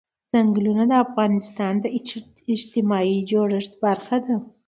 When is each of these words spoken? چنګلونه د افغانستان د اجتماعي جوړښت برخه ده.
چنګلونه 0.29 0.83
د 0.89 0.93
افغانستان 1.05 1.73
د 1.79 1.85
اجتماعي 2.53 3.17
جوړښت 3.29 3.73
برخه 3.83 4.17
ده. 4.25 4.35